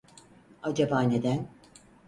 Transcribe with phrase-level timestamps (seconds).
[0.63, 1.47] Acaba neden?